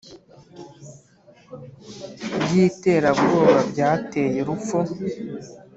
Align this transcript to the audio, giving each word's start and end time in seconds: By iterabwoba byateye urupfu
By 2.41 2.51
iterabwoba 2.67 3.57
byateye 3.71 4.37
urupfu 4.43 4.77